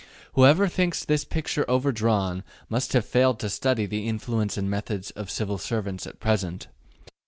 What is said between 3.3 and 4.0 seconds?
to study